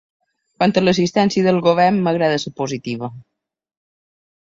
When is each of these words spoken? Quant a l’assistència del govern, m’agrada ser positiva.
Quant 0.61 0.73
a 0.81 0.81
l’assistència 0.85 1.47
del 1.49 1.61
govern, 1.69 2.01
m’agrada 2.09 2.43
ser 2.47 2.57
positiva. 2.65 3.15